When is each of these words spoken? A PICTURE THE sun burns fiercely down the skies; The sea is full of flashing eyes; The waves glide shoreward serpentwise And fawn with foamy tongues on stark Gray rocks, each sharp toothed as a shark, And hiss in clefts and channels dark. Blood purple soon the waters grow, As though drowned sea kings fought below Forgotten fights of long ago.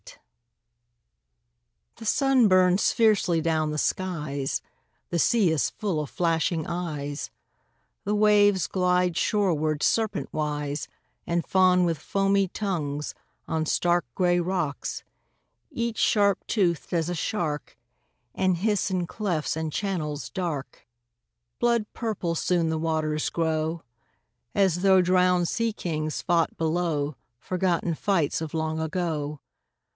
A 0.01 0.03
PICTURE 2.01 2.07
THE 2.07 2.11
sun 2.11 2.47
burns 2.47 2.91
fiercely 2.91 3.39
down 3.41 3.69
the 3.69 3.77
skies; 3.77 4.63
The 5.11 5.19
sea 5.19 5.51
is 5.51 5.69
full 5.69 5.99
of 5.99 6.09
flashing 6.09 6.65
eyes; 6.65 7.29
The 8.05 8.15
waves 8.15 8.65
glide 8.65 9.15
shoreward 9.15 9.81
serpentwise 9.83 10.87
And 11.27 11.45
fawn 11.45 11.85
with 11.85 11.99
foamy 11.99 12.47
tongues 12.47 13.13
on 13.47 13.67
stark 13.67 14.03
Gray 14.15 14.39
rocks, 14.39 15.03
each 15.69 15.99
sharp 15.99 16.39
toothed 16.47 16.91
as 16.93 17.07
a 17.07 17.13
shark, 17.13 17.77
And 18.33 18.57
hiss 18.57 18.89
in 18.89 19.05
clefts 19.05 19.55
and 19.55 19.71
channels 19.71 20.31
dark. 20.31 20.87
Blood 21.59 21.85
purple 21.93 22.33
soon 22.33 22.69
the 22.69 22.79
waters 22.79 23.29
grow, 23.29 23.83
As 24.55 24.77
though 24.81 25.03
drowned 25.03 25.47
sea 25.47 25.71
kings 25.71 26.23
fought 26.23 26.57
below 26.57 27.15
Forgotten 27.37 27.93
fights 27.93 28.41
of 28.41 28.55
long 28.55 28.79
ago. 28.79 29.39